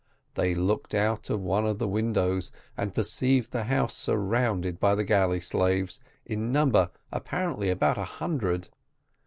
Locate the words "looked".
0.55-0.95